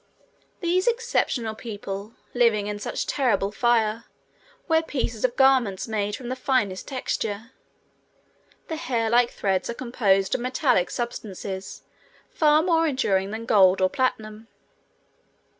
[0.61, 4.05] These exceptional people, living in such terrible fire,
[4.67, 7.51] wear pieces of garments made of the finest texture.
[8.67, 11.83] The hair like threads are composed of metallic substances
[12.31, 14.47] far more enduring than gold or platinum.